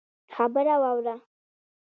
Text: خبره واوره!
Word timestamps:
خبره 0.35 0.75
واوره! 0.81 1.15